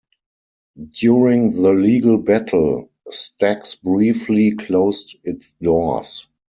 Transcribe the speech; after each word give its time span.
During 0.99 1.61
the 1.61 1.73
legal 1.73 2.17
battle, 2.17 2.89
Stax 3.09 3.79
briefly 3.79 4.55
closed 4.55 5.15
its 5.23 5.53
doors. 5.61 6.27